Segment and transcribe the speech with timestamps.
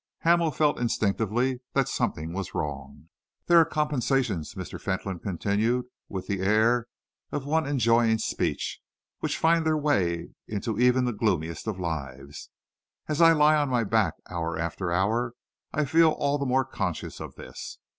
[0.21, 3.09] Hamel felt instinctively that something was wrong.
[3.45, 4.81] "There are compensations," Mr.
[4.81, 6.87] Fentolin continued, with the air
[7.31, 8.79] of one enjoying speech,
[9.19, 12.49] "which find their way into even the gloomiest of lives.
[13.07, 15.33] As I lie on my back, hour after hour,
[15.71, 17.77] I feel all the more conscious of this.